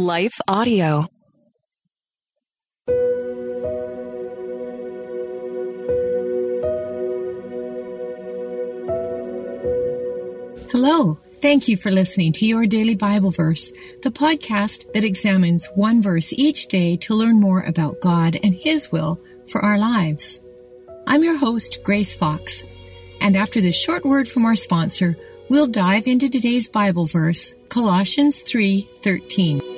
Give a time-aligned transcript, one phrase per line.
[0.00, 1.08] Life Audio.
[10.70, 11.18] Hello.
[11.42, 13.72] Thank you for listening to Your Daily Bible Verse,
[14.04, 18.92] the podcast that examines one verse each day to learn more about God and His
[18.92, 19.18] will
[19.50, 20.38] for our lives.
[21.08, 22.62] I'm your host, Grace Fox,
[23.20, 25.16] and after this short word from our sponsor,
[25.48, 29.77] we'll dive into today's Bible verse, Colossians 3:13.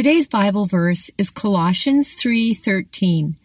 [0.00, 3.36] Today's Bible verse is Colossians 3:13.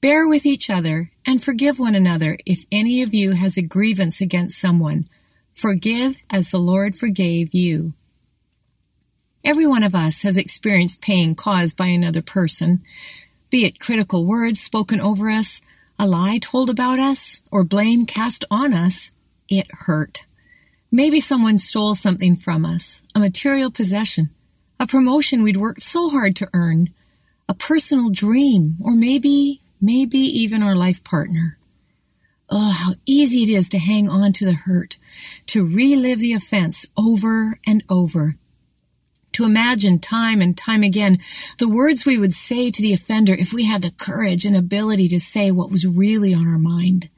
[0.00, 4.20] Bear with each other and forgive one another if any of you has a grievance
[4.20, 5.08] against someone.
[5.52, 7.94] Forgive as the Lord forgave you.
[9.42, 12.84] Every one of us has experienced pain caused by another person,
[13.50, 15.60] be it critical words spoken over us,
[15.98, 19.10] a lie told about us, or blame cast on us.
[19.48, 20.24] It hurt.
[20.92, 24.30] Maybe someone stole something from us, a material possession
[24.80, 26.88] a promotion we'd worked so hard to earn,
[27.46, 31.58] a personal dream, or maybe, maybe even our life partner.
[32.48, 34.96] Oh, how easy it is to hang on to the hurt,
[35.46, 38.36] to relive the offense over and over,
[39.32, 41.18] to imagine time and time again
[41.58, 45.08] the words we would say to the offender if we had the courage and ability
[45.08, 47.10] to say what was really on our mind.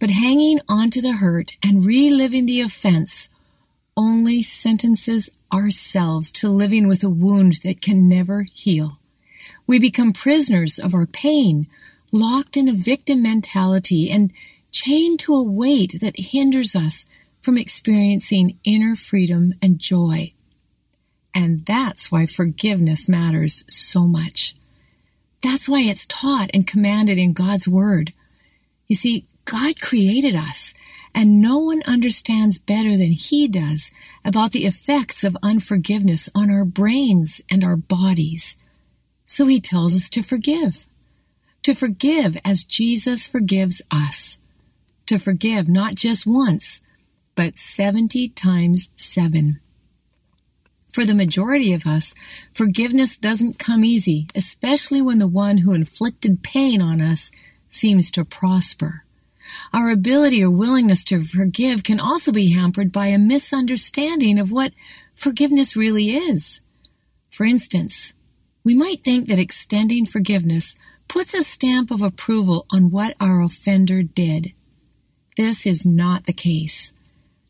[0.00, 3.28] But hanging on to the hurt and reliving the offense
[3.96, 8.98] only sentences ourselves to living with a wound that can never heal.
[9.66, 11.66] We become prisoners of our pain,
[12.10, 14.32] locked in a victim mentality and
[14.70, 17.04] chained to a weight that hinders us
[17.40, 20.32] from experiencing inner freedom and joy.
[21.34, 24.54] And that's why forgiveness matters so much.
[25.42, 28.12] That's why it's taught and commanded in God's Word.
[28.86, 30.72] You see, God created us
[31.14, 33.90] and no one understands better than he does
[34.24, 38.56] about the effects of unforgiveness on our brains and our bodies.
[39.26, 40.86] So he tells us to forgive.
[41.62, 44.38] To forgive as Jesus forgives us.
[45.06, 46.80] To forgive not just once,
[47.34, 49.60] but 70 times 7.
[50.92, 52.14] For the majority of us,
[52.52, 57.30] forgiveness doesn't come easy, especially when the one who inflicted pain on us
[57.70, 59.04] seems to prosper.
[59.72, 64.72] Our ability or willingness to forgive can also be hampered by a misunderstanding of what
[65.14, 66.60] forgiveness really is.
[67.30, 68.14] For instance,
[68.64, 70.76] we might think that extending forgiveness
[71.08, 74.52] puts a stamp of approval on what our offender did.
[75.36, 76.92] This is not the case.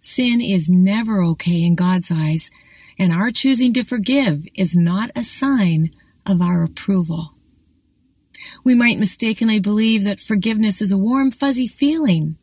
[0.00, 2.50] Sin is never okay in God's eyes,
[2.98, 5.90] and our choosing to forgive is not a sign
[6.26, 7.34] of our approval.
[8.64, 12.36] We might mistakenly believe that forgiveness is a warm, fuzzy feeling.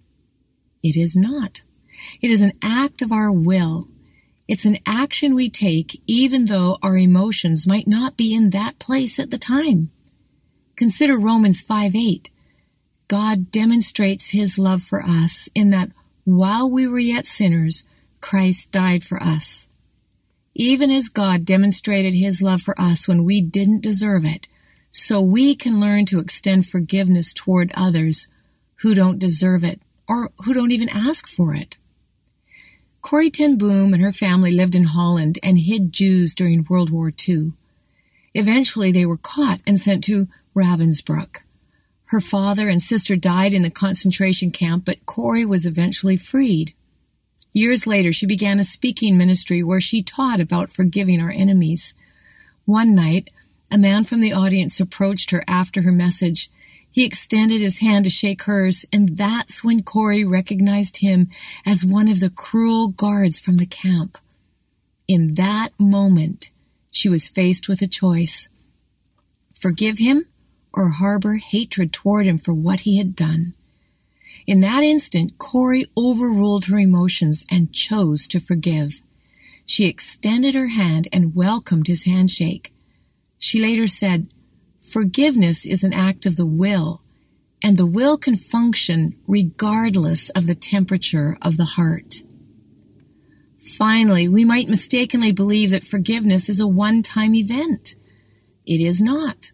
[0.83, 1.63] It is not.
[2.21, 3.87] It is an act of our will.
[4.47, 9.19] It's an action we take even though our emotions might not be in that place
[9.19, 9.91] at the time.
[10.75, 12.29] Consider Romans 5 8.
[13.07, 15.89] God demonstrates his love for us in that
[16.23, 17.83] while we were yet sinners,
[18.21, 19.67] Christ died for us.
[20.55, 24.47] Even as God demonstrated his love for us when we didn't deserve it,
[24.91, 28.27] so we can learn to extend forgiveness toward others
[28.77, 31.77] who don't deserve it or who don't even ask for it.
[33.01, 37.11] Corrie ten Boom and her family lived in Holland and hid Jews during World War
[37.27, 37.53] II.
[38.33, 41.37] Eventually, they were caught and sent to Ravensbrück.
[42.05, 46.73] Her father and sister died in the concentration camp, but Corrie was eventually freed.
[47.53, 51.93] Years later, she began a speaking ministry where she taught about forgiving our enemies.
[52.65, 53.29] One night,
[53.71, 56.49] a man from the audience approached her after her message.
[56.91, 61.29] He extended his hand to shake hers, and that's when Corrie recognized him
[61.65, 64.17] as one of the cruel guards from the camp.
[65.07, 66.49] In that moment,
[66.91, 68.49] she was faced with a choice
[69.59, 70.25] forgive him
[70.71, 73.53] or harbor hatred toward him for what he had done.
[74.47, 79.01] In that instant, Corrie overruled her emotions and chose to forgive.
[79.65, 82.73] She extended her hand and welcomed his handshake.
[83.39, 84.27] She later said,
[84.81, 87.01] Forgiveness is an act of the will,
[87.63, 92.21] and the will can function regardless of the temperature of the heart.
[93.59, 97.95] Finally, we might mistakenly believe that forgiveness is a one time event.
[98.65, 99.51] It is not.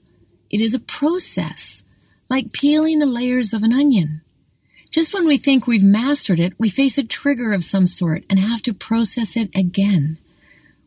[0.49, 1.83] It is a process,
[2.29, 4.21] like peeling the layers of an onion.
[4.89, 8.39] Just when we think we've mastered it, we face a trigger of some sort and
[8.39, 10.17] have to process it again.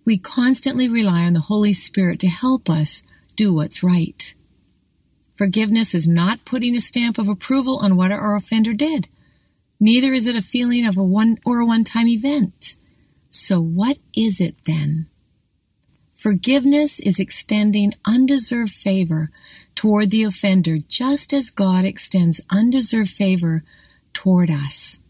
[0.09, 3.03] We constantly rely on the Holy Spirit to help us
[3.37, 4.35] do what's right.
[5.37, 9.09] Forgiveness is not putting a stamp of approval on what our offender did.
[9.79, 12.77] Neither is it a feeling of a one or a one-time event.
[13.29, 15.09] So what is it then?
[16.17, 19.31] Forgiveness is extending undeserved favor
[19.75, 23.63] toward the offender just as God extends undeserved favor
[24.15, 25.01] toward us.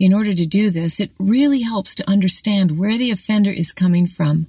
[0.00, 4.06] In order to do this, it really helps to understand where the offender is coming
[4.06, 4.46] from.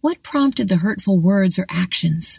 [0.00, 2.38] What prompted the hurtful words or actions?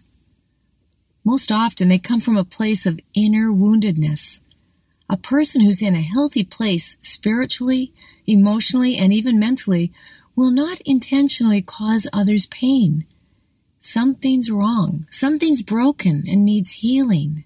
[1.26, 4.40] Most often, they come from a place of inner woundedness.
[5.10, 7.94] A person who's in a healthy place spiritually,
[8.26, 9.92] emotionally, and even mentally
[10.34, 13.06] will not intentionally cause others pain.
[13.78, 17.44] Something's wrong, something's broken and needs healing.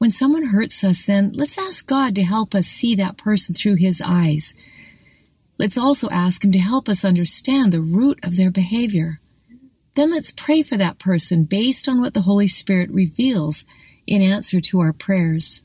[0.00, 3.74] When someone hurts us, then let's ask God to help us see that person through
[3.74, 4.54] His eyes.
[5.58, 9.20] Let's also ask Him to help us understand the root of their behavior.
[9.96, 13.66] Then let's pray for that person based on what the Holy Spirit reveals
[14.06, 15.60] in answer to our prayers.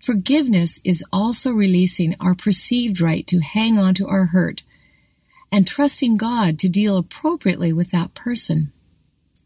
[0.00, 4.62] Forgiveness is also releasing our perceived right to hang on to our hurt
[5.52, 8.72] and trusting God to deal appropriately with that person.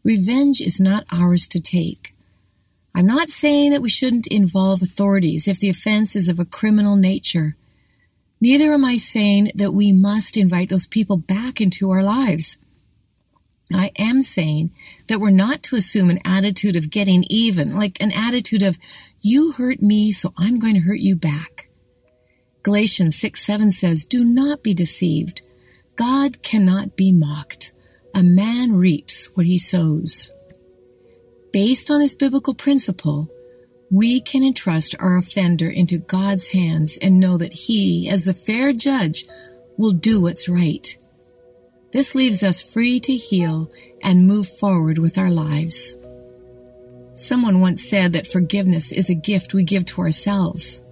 [0.05, 2.15] Revenge is not ours to take.
[2.99, 6.97] I'm not saying that we shouldn't involve authorities if the offense is of a criminal
[6.97, 7.55] nature.
[8.41, 12.57] Neither am I saying that we must invite those people back into our lives.
[13.73, 14.71] I am saying
[15.07, 18.77] that we're not to assume an attitude of getting even, like an attitude of,
[19.21, 21.69] you hurt me, so I'm going to hurt you back.
[22.63, 25.47] Galatians 6 7 says, Do not be deceived.
[25.95, 27.71] God cannot be mocked.
[28.13, 30.31] A man reaps what he sows.
[31.51, 33.29] Based on this biblical principle,
[33.91, 38.71] we can entrust our offender into God's hands and know that He, as the fair
[38.71, 39.25] judge,
[39.77, 40.97] will do what's right.
[41.91, 43.71] This leaves us free to heal
[44.03, 45.97] and move forward with our lives.
[47.15, 50.83] Someone once said that forgiveness is a gift we give to ourselves.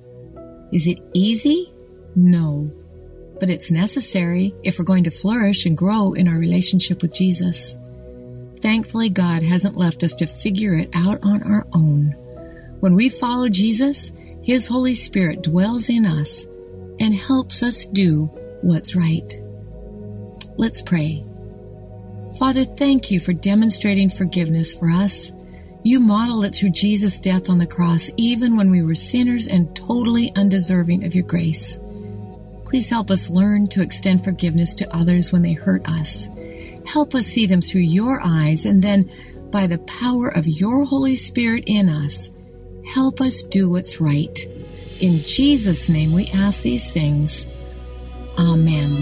[0.73, 1.71] Is it easy?
[2.15, 2.71] No.
[3.39, 7.77] But it's necessary if we're going to flourish and grow in our relationship with Jesus.
[8.61, 12.15] Thankfully, God hasn't left us to figure it out on our own.
[12.79, 14.11] When we follow Jesus,
[14.41, 16.47] His Holy Spirit dwells in us
[16.99, 18.25] and helps us do
[18.61, 19.33] what's right.
[20.57, 21.23] Let's pray.
[22.39, 25.31] Father, thank you for demonstrating forgiveness for us.
[25.83, 29.75] You modeled it through Jesus' death on the cross, even when we were sinners and
[29.75, 31.79] totally undeserving of your grace.
[32.65, 36.27] Please help us learn to extend forgiveness to others when they hurt us
[36.87, 39.11] Help us see them through your eyes, and then,
[39.51, 42.31] by the power of your Holy Spirit in us,
[42.85, 44.39] help us do what's right.
[45.01, 47.45] In Jesus' name we ask these things.
[48.39, 48.95] Amen.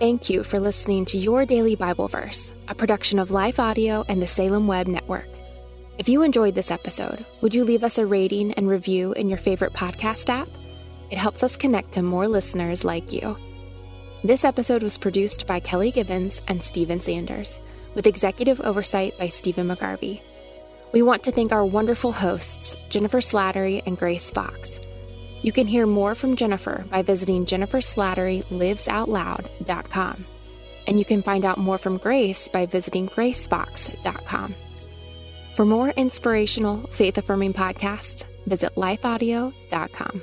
[0.00, 4.20] Thank you for listening to Your Daily Bible Verse, a production of Life Audio and
[4.20, 5.28] the Salem Web Network.
[5.98, 9.38] If you enjoyed this episode, would you leave us a rating and review in your
[9.38, 10.48] favorite podcast app?
[11.12, 13.36] It helps us connect to more listeners like you.
[14.24, 17.60] This episode was produced by Kelly Gibbons and Stephen Sanders,
[17.94, 20.22] with executive oversight by Stephen McGarvey.
[20.94, 24.80] We want to thank our wonderful hosts, Jennifer Slattery and Grace Fox.
[25.42, 30.26] You can hear more from Jennifer by visiting jenniferslatterylivesoutloud.com.
[30.86, 34.54] And you can find out more from Grace by visiting gracefox.com.
[35.56, 40.22] For more inspirational, faith affirming podcasts, visit lifeaudio.com.